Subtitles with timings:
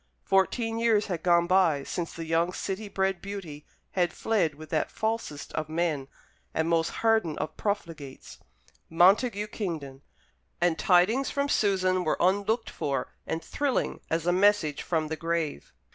[0.23, 4.89] Fourteen years had gone by since the young city bred beauty had fled with that
[4.89, 6.07] falsest of men,
[6.55, 8.39] and most hardened of profligates,
[8.89, 10.01] Montague Kingdon;
[10.59, 15.71] and tidings from Susan were unlooked for and thrilling as a message from the grave.